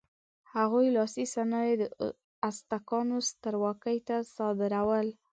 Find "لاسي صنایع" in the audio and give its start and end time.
0.97-1.73